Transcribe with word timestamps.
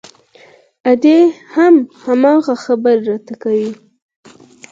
ادې 0.91 1.19
هم 1.55 1.73
هماغه 2.03 2.55
خبرې 2.63 3.01
راته 3.09 3.33
کوي. 3.43 3.71